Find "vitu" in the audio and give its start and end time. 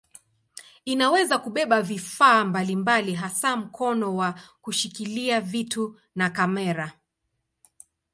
5.41-5.99